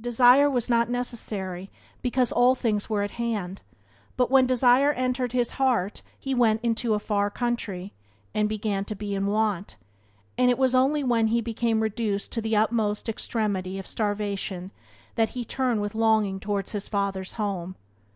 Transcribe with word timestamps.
Desire 0.00 0.50
was 0.50 0.68
not 0.68 0.90
necessary, 0.90 1.70
because 2.02 2.32
all 2.32 2.56
things 2.56 2.90
were 2.90 3.04
at 3.04 3.12
hand; 3.12 3.62
but 4.16 4.28
when 4.28 4.44
desire 4.44 4.90
entered 4.94 5.30
his 5.30 5.52
heart 5.52 6.02
he 6.18 6.34
"went 6.34 6.60
into 6.64 6.94
a 6.94 6.98
far 6.98 7.30
country," 7.30 7.94
and 8.34 8.48
"began 8.48 8.84
to 8.84 8.96
be 8.96 9.14
in 9.14 9.26
want," 9.28 9.76
and 10.36 10.50
it 10.50 10.58
was 10.58 10.74
only 10.74 11.04
when 11.04 11.28
he 11.28 11.40
became 11.40 11.78
reduced 11.78 12.32
to 12.32 12.40
the 12.40 12.56
utmost 12.56 13.08
extremity 13.08 13.78
of 13.78 13.86
starvation 13.86 14.72
that 15.14 15.28
he 15.28 15.44
turned 15.44 15.80
with 15.80 15.94
longing 15.94 16.40
towards 16.40 16.72
his 16.72 16.88
father's 16.88 17.34
home. 17.34 17.76